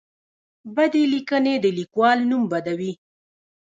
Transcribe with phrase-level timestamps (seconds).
[0.75, 2.93] بدې لیکنې د لیکوال نوم بدوي.